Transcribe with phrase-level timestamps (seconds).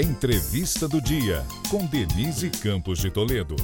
[0.00, 3.54] Entrevista do Dia, com Denise Campos de Toledo.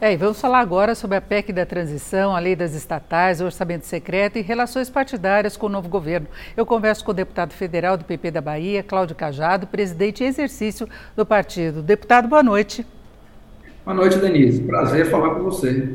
[0.00, 3.46] É, e vamos falar agora sobre a PEC da transição, a lei das estatais, o
[3.46, 6.28] orçamento secreto e relações partidárias com o novo governo.
[6.56, 10.88] Eu converso com o deputado federal do PP da Bahia, Cláudio Cajado, presidente em exercício
[11.16, 11.82] do partido.
[11.82, 12.86] Deputado, boa noite.
[13.84, 14.62] Boa noite, Denise.
[14.62, 15.88] Prazer falar com você.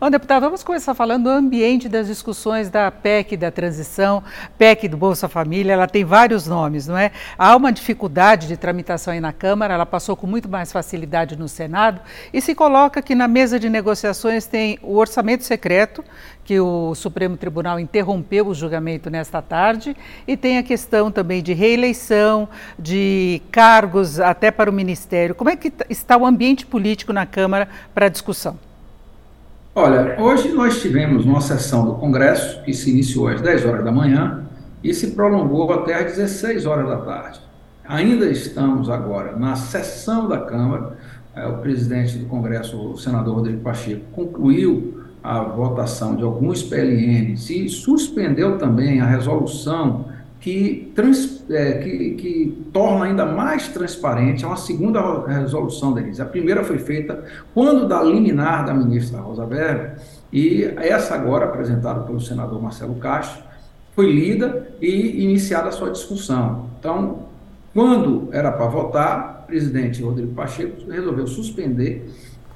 [0.00, 4.22] Bom, deputado, vamos começar falando do ambiente das discussões da PEC da transição,
[4.56, 7.10] PEC do Bolsa Família, ela tem vários nomes, não é?
[7.36, 11.48] Há uma dificuldade de tramitação aí na Câmara, ela passou com muito mais facilidade no
[11.48, 12.00] Senado,
[12.32, 16.04] e se coloca que na mesa de negociações tem o orçamento secreto,
[16.44, 19.96] que o Supremo Tribunal interrompeu o julgamento nesta tarde,
[20.28, 25.34] e tem a questão também de reeleição, de cargos até para o Ministério.
[25.34, 28.67] Como é que está o ambiente político na Câmara para a discussão?
[29.80, 33.92] Olha, hoje nós tivemos uma sessão do Congresso que se iniciou às 10 horas da
[33.92, 34.42] manhã
[34.82, 37.40] e se prolongou até às 16 horas da tarde.
[37.86, 40.98] Ainda estamos agora na sessão da Câmara.
[41.32, 47.48] É, o presidente do Congresso, o senador Rodrigo Pacheco, concluiu a votação de alguns PLNs
[47.48, 50.06] e suspendeu também a resolução
[50.40, 56.20] que, trans, é, que, que, torna ainda mais transparente, é uma segunda resolução deles.
[56.20, 59.96] A primeira foi feita quando da liminar da ministra Rosa Weber,
[60.32, 63.42] e essa agora, apresentada pelo senador Marcelo Castro,
[63.94, 66.66] foi lida e iniciada a sua discussão.
[66.78, 67.26] Então,
[67.74, 72.08] quando era para votar, o presidente Rodrigo Pacheco resolveu suspender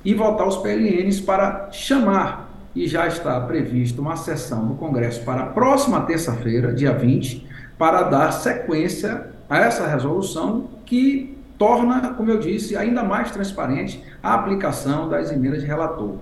[0.05, 5.43] e votar os PLNs para chamar, e já está prevista uma sessão do Congresso para
[5.43, 7.52] a próxima terça-feira, dia 20,
[7.83, 14.35] para dar sequência a essa resolução que torna, como eu disse, ainda mais transparente a
[14.35, 16.15] aplicação das emendas de relator.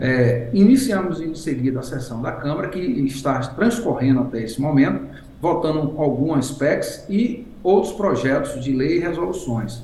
[0.00, 5.06] É, iniciamos em seguida a sessão da Câmara, que está transcorrendo até esse momento,
[5.42, 9.82] votando algumas PECs e outros projetos de lei e resoluções.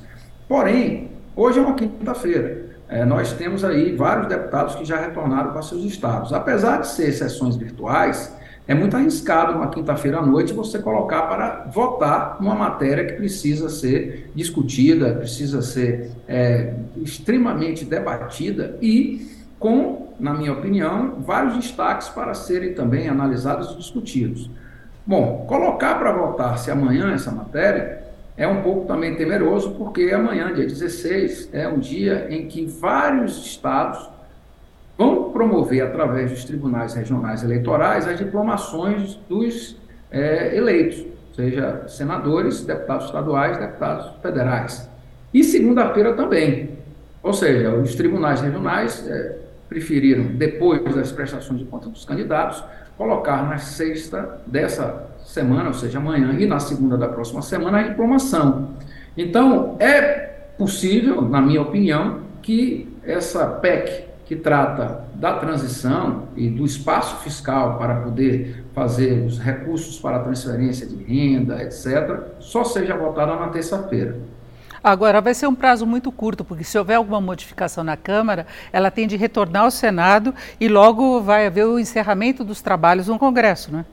[0.48, 2.76] Porém, hoje é uma quinta-feira.
[2.88, 6.32] É, nós temos aí vários deputados que já retornaram para seus estados.
[6.32, 8.32] Apesar de ser sessões virtuais,
[8.66, 13.68] é muito arriscado uma quinta-feira à noite você colocar para votar uma matéria que precisa
[13.68, 22.32] ser discutida, precisa ser é, extremamente debatida e com, na minha opinião, vários destaques para
[22.32, 24.50] serem também analisados e discutidos.
[25.06, 28.02] Bom, colocar para votar se amanhã essa matéria
[28.36, 33.44] é um pouco também temeroso, porque amanhã, dia 16, é um dia em que vários
[33.46, 34.08] estados
[35.34, 39.76] promover, através dos tribunais regionais eleitorais, as diplomações dos
[40.08, 44.88] é, eleitos, seja senadores, deputados estaduais, deputados federais.
[45.34, 46.78] E segunda-feira também.
[47.20, 52.62] Ou seja, os tribunais regionais é, preferiram, depois das prestações de conta dos candidatos,
[52.96, 57.82] colocar na sexta dessa semana, ou seja, amanhã, e na segunda da próxima semana, a
[57.82, 58.70] diplomação.
[59.16, 60.12] Então, é
[60.56, 67.78] possível, na minha opinião, que essa PEC que trata da transição e do espaço fiscal
[67.78, 73.48] para poder fazer os recursos para a transferência de renda, etc., só seja votada na
[73.48, 74.16] terça-feira.
[74.82, 78.90] Agora, vai ser um prazo muito curto, porque se houver alguma modificação na Câmara, ela
[78.90, 83.72] tem de retornar ao Senado e logo vai haver o encerramento dos trabalhos no Congresso,
[83.72, 83.86] né?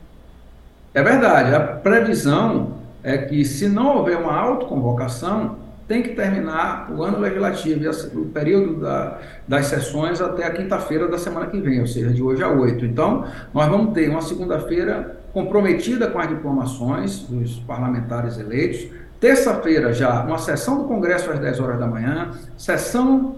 [0.93, 1.55] É verdade.
[1.55, 5.55] A previsão é que, se não houver uma autoconvocação,
[5.91, 11.17] tem que terminar o ano legislativo, o período da, das sessões até a quinta-feira da
[11.17, 12.85] semana que vem, ou seja, de hoje a oito.
[12.85, 18.87] Então, nós vamos ter uma segunda-feira comprometida com as diplomações dos parlamentares eleitos,
[19.19, 23.35] terça-feira já uma sessão do Congresso às 10 horas da manhã, sessão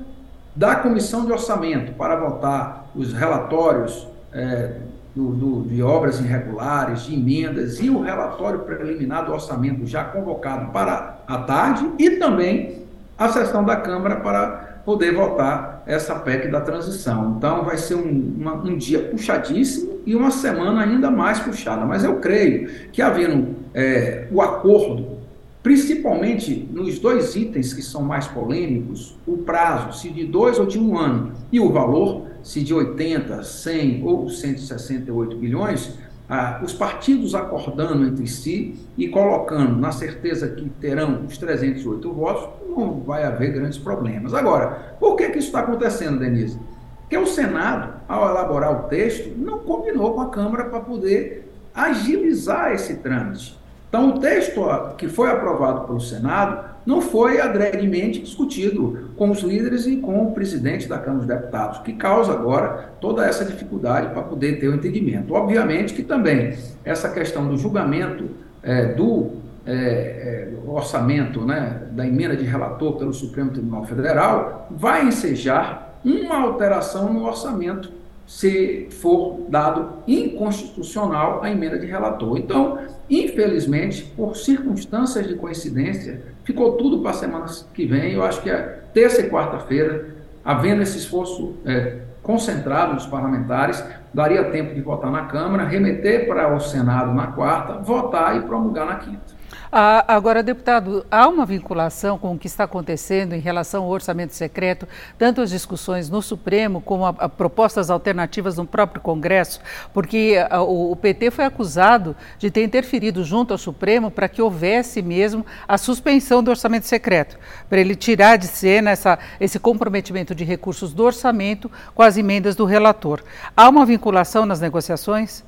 [0.56, 4.76] da Comissão de Orçamento para votar os relatórios é,
[5.16, 10.72] do, do, de obras irregulares, de emendas e o relatório preliminar do orçamento já convocado
[10.72, 12.84] para a tarde e também
[13.18, 17.36] a sessão da Câmara para poder votar essa PEC da transição.
[17.38, 21.86] Então vai ser um, uma, um dia puxadíssimo e uma semana ainda mais puxada.
[21.86, 25.18] Mas eu creio que havendo é, o acordo,
[25.62, 30.78] principalmente nos dois itens que são mais polêmicos, o prazo, se de dois ou de
[30.78, 35.98] um ano, e o valor, se de 80, 100 ou 168 bilhões,
[36.30, 42.50] ah, os partidos acordando entre si e colocando na certeza que terão os 308 votos,
[42.76, 44.34] não vai haver grandes problemas.
[44.34, 46.58] Agora, por que, que isso está acontecendo, Denise?
[47.02, 52.72] Porque o Senado, ao elaborar o texto, não combinou com a Câmara para poder agilizar
[52.72, 53.60] esse trâmite.
[53.90, 54.62] Então, o texto
[54.98, 60.32] que foi aprovado pelo Senado não foi adredemente discutido com os líderes e com o
[60.32, 64.76] presidente da Câmara dos Deputados, que causa agora toda essa dificuldade para poder ter o
[64.76, 65.34] entendimento.
[65.34, 68.30] Obviamente que também essa questão do julgamento
[68.62, 69.32] é, do
[69.66, 76.42] é, é, orçamento né, da emenda de relator pelo Supremo Tribunal Federal, vai ensejar uma
[76.42, 77.92] alteração no orçamento
[78.26, 82.38] se for dado inconstitucional a emenda de relator.
[82.38, 82.80] Então,
[83.10, 88.14] infelizmente, por circunstâncias de coincidência, ficou tudo para a semana que vem.
[88.14, 94.46] Eu acho que é terça e quarta-feira, havendo esse esforço é, concentrado dos parlamentares, daria
[94.46, 98.96] tempo de votar na Câmara, remeter para o Senado na quarta, votar e promulgar na
[98.96, 99.33] quinta.
[99.76, 104.36] Ah, agora, deputado, há uma vinculação com o que está acontecendo em relação ao orçamento
[104.36, 104.88] secreto,
[105.18, 109.60] tanto as discussões no Supremo como a, a propostas alternativas no próprio Congresso,
[109.92, 114.44] porque a, o, o, PT foi acusado de ter interferido junto ao Supremo para que
[114.44, 120.36] houvesse mesmo a suspensão do orçamento secreto, para ele tirar de cena essa, esse comprometimento
[120.36, 123.24] de recursos do orçamento com as emendas do relator.
[123.58, 125.44] Há uma vinculação nas negociações?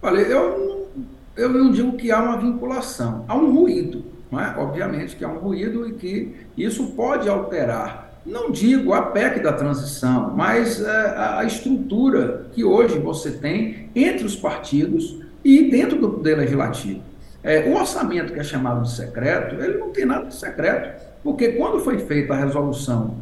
[0.00, 0.83] Olha, eu
[1.36, 4.54] eu não digo que há uma vinculação, há um ruído, não é?
[4.58, 9.52] obviamente que há um ruído e que isso pode alterar, não digo a PEC da
[9.52, 16.08] transição, mas é, a estrutura que hoje você tem entre os partidos e dentro do
[16.08, 17.02] Poder Legislativo.
[17.42, 21.48] É, o orçamento que é chamado de secreto, ele não tem nada de secreto, porque
[21.52, 23.16] quando foi feita a resolução,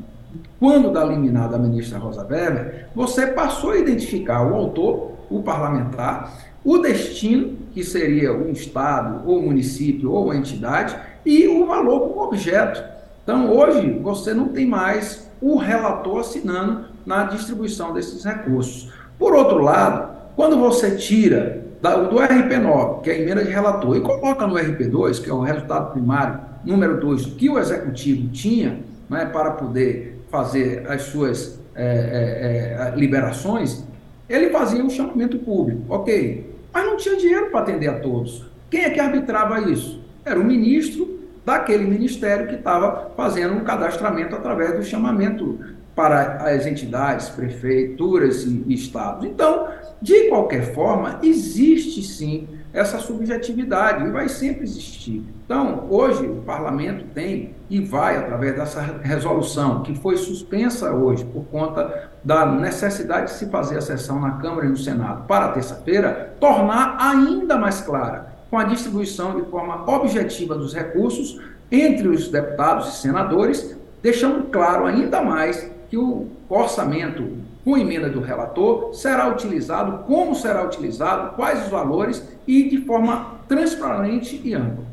[0.60, 6.32] quando da liminar da ministra Rosa Weber, você passou a identificar o autor, o parlamentar,
[6.64, 12.82] o destino, que seria um estado, ou município, ou entidade, e o valor como objeto.
[13.22, 18.92] Então, hoje, você não tem mais o relator assinando na distribuição desses recursos.
[19.18, 24.00] Por outro lado, quando você tira do RP9, que é a emenda de relator, e
[24.00, 28.80] coloca no RP2, que é o resultado primário, número 2, que o executivo tinha
[29.10, 33.84] né, para poder fazer as suas é, é, é, liberações,
[34.28, 35.82] ele fazia um chamamento público.
[35.88, 38.44] Ok, mas não tinha dinheiro para atender a todos.
[38.70, 40.02] Quem é que arbitrava isso?
[40.24, 45.58] Era o ministro daquele ministério que estava fazendo um cadastramento através do chamamento
[45.94, 49.26] para as entidades, prefeituras e estados.
[49.26, 49.68] Então,
[50.00, 55.22] de qualquer forma, existe sim essa subjetividade e vai sempre existir.
[55.44, 61.44] Então, hoje o parlamento tem e vai, através dessa resolução, que foi suspensa hoje por
[61.44, 66.34] conta da necessidade de se fazer a sessão na Câmara e no Senado para terça-feira,
[66.40, 71.40] tornar ainda mais clara, com a distribuição de forma objetiva dos recursos
[71.70, 78.20] entre os deputados e senadores, deixando claro ainda mais que o orçamento com emenda do
[78.20, 84.91] relator será utilizado, como será utilizado, quais os valores e de forma transparente e ampla.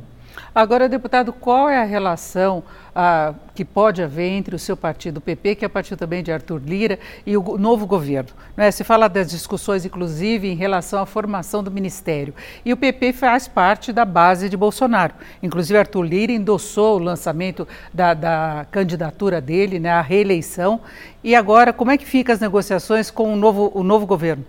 [0.60, 2.62] Agora, deputado, qual é a relação
[2.94, 6.34] ah, que pode haver entre o seu partido, o PP, que é partido também de
[6.34, 8.32] Arthur Lira, e o novo governo?
[8.58, 8.70] Né?
[8.70, 12.34] Se fala das discussões, inclusive, em relação à formação do ministério.
[12.66, 15.14] E o PP faz parte da base de Bolsonaro.
[15.42, 20.82] Inclusive, Arthur Lira endossou o lançamento da, da candidatura dele, né, à reeleição.
[21.24, 24.44] E agora, como é que ficam as negociações com o novo, o novo governo?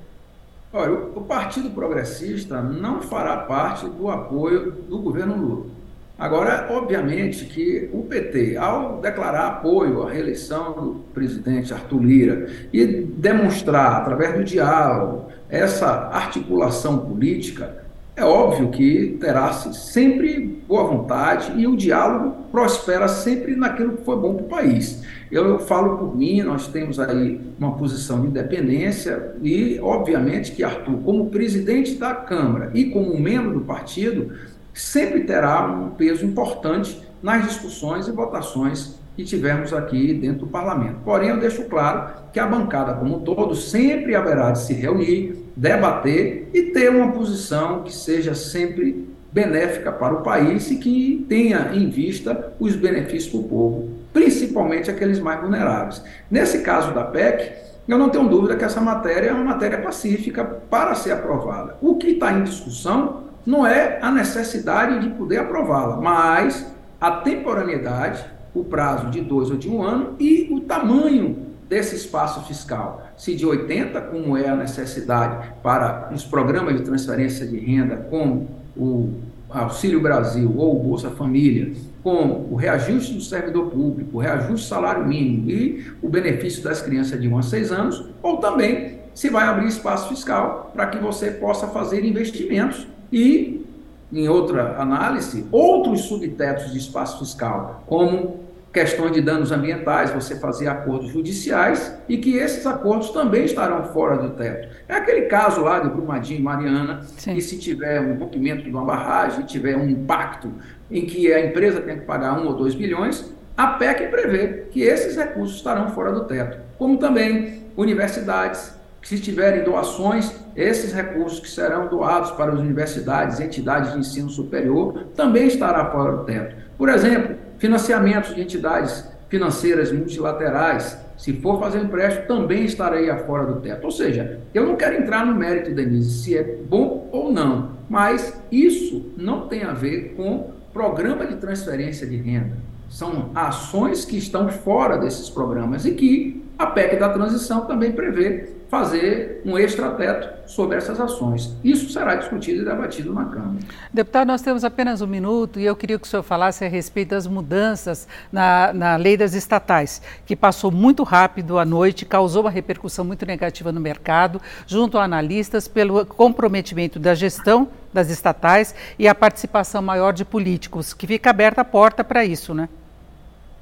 [0.72, 5.79] Olha, o Partido Progressista não fará parte do apoio do governo Lula.
[6.20, 12.84] Agora, obviamente que o PT, ao declarar apoio à reeleição do presidente Arthur Lira e
[12.86, 17.80] demonstrar, através do diálogo, essa articulação política,
[18.14, 24.16] é óbvio que terá sempre boa vontade e o diálogo prospera sempre naquilo que foi
[24.16, 25.02] bom para o país.
[25.32, 30.98] Eu falo por mim, nós temos aí uma posição de independência e, obviamente, que Arthur,
[31.02, 34.32] como presidente da Câmara e como membro do partido,
[34.74, 40.96] sempre terá um peso importante nas discussões e votações que tivermos aqui dentro do parlamento.
[41.04, 45.36] Porém, eu deixo claro que a bancada como um todo sempre haverá de se reunir,
[45.56, 51.70] debater e ter uma posição que seja sempre benéfica para o país e que tenha
[51.74, 56.02] em vista os benefícios para o povo, principalmente aqueles mais vulneráveis.
[56.30, 57.52] Nesse caso da PEC,
[57.86, 61.76] eu não tenho dúvida que essa matéria é uma matéria pacífica para ser aprovada.
[61.80, 66.66] O que está em discussão não é a necessidade de poder aprová-la, mas
[67.00, 72.42] a temporaneidade, o prazo de dois ou de um ano e o tamanho desse espaço
[72.46, 73.06] fiscal.
[73.16, 78.48] Se de 80, como é a necessidade para os programas de transferência de renda, como
[78.76, 79.14] o
[79.48, 84.68] Auxílio Brasil ou o Bolsa Família, com o reajuste do servidor público, o reajuste do
[84.68, 89.28] salário mínimo e o benefício das crianças de 1 a 6 anos, ou também se
[89.28, 93.64] vai abrir espaço fiscal para que você possa fazer investimentos e,
[94.12, 98.40] em outra análise, outros subtetos de espaço fiscal, como
[98.72, 104.16] questões de danos ambientais, você fazer acordos judiciais e que esses acordos também estarão fora
[104.16, 104.68] do teto.
[104.88, 107.34] É aquele caso lá de Brumadinho e Mariana, Sim.
[107.34, 110.52] que se tiver um rompimento de uma barragem, tiver um impacto
[110.90, 114.82] em que a empresa tem que pagar um ou dois bilhões, a PEC prevê que
[114.82, 116.58] esses recursos estarão fora do teto.
[116.78, 123.92] Como também universidades, se tiverem doações, esses recursos que serão doados para as universidades, entidades
[123.92, 126.56] de ensino superior, também estará fora do teto.
[126.76, 133.60] Por exemplo, Financiamentos de entidades financeiras multilaterais, se for fazer empréstimo, também estarei fora do
[133.60, 133.84] teto.
[133.84, 138.42] Ou seja, eu não quero entrar no mérito, Denise, se é bom ou não, mas
[138.50, 142.56] isso não tem a ver com programa de transferência de renda.
[142.88, 148.54] São ações que estão fora desses programas e que a PEC da transição também prevê
[148.70, 151.56] fazer um extrateto sobre essas ações.
[151.64, 153.58] Isso será discutido e debatido na Câmara.
[153.92, 157.08] Deputado, nós temos apenas um minuto e eu queria que o senhor falasse a respeito
[157.08, 162.50] das mudanças na, na lei das estatais, que passou muito rápido à noite, causou uma
[162.50, 169.08] repercussão muito negativa no mercado, junto a analistas, pelo comprometimento da gestão das estatais e
[169.08, 172.68] a participação maior de políticos, que fica aberta a porta para isso, né?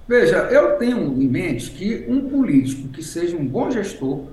[0.07, 4.25] Veja, eu tenho em mente que um político que seja um bom gestor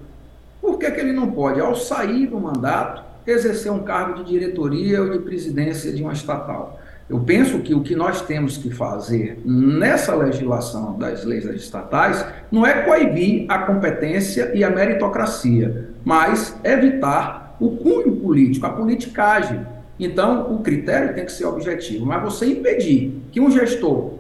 [0.65, 5.01] por que, que ele não pode, ao sair do mandato, exercer um cargo de diretoria
[5.01, 6.79] ou de presidência de uma estatal?
[7.07, 12.65] Eu penso que o que nós temos que fazer nessa legislação das leis estatais não
[12.65, 19.60] é coibir a competência e a meritocracia, mas evitar o cunho político, a politicagem.
[20.00, 24.13] Então, o critério tem que ser objetivo, mas você impedir que um gestor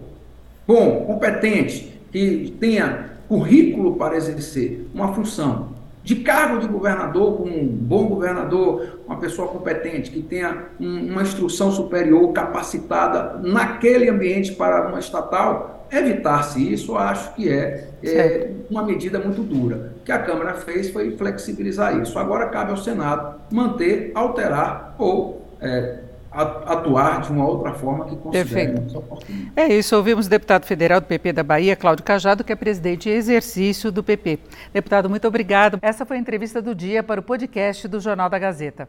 [0.67, 5.74] bom, competente, que tenha currículo para exercer uma função
[6.05, 11.23] de cargo de governador, como um bom governador, uma pessoa competente, que tenha um, uma
[11.23, 18.51] instrução superior capacitada naquele ambiente para uma estatal, evitar-se isso, eu acho que é, é,
[18.69, 19.93] uma medida muito dura.
[19.99, 22.19] O que a Câmara fez foi flexibilizar isso.
[22.19, 26.04] Agora cabe ao Senado manter, alterar ou é,
[26.35, 28.75] atuar de uma outra forma que considere
[29.55, 33.09] É isso, ouvimos o deputado federal do PP da Bahia, Cláudio Cajado, que é presidente
[33.09, 34.39] em exercício do PP.
[34.73, 35.79] Deputado, muito obrigado.
[35.81, 38.87] Essa foi a entrevista do dia para o podcast do Jornal da Gazeta.